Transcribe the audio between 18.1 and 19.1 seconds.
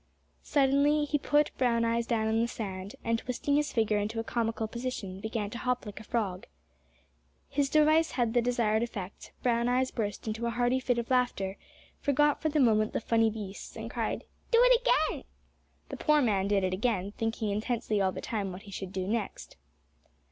the time what he should do